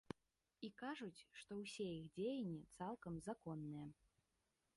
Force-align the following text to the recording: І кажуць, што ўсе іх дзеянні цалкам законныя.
І 0.67 0.69
кажуць, 0.81 1.25
што 1.41 1.59
ўсе 1.59 1.87
іх 1.99 2.09
дзеянні 2.15 2.61
цалкам 2.79 3.13
законныя. 3.27 3.85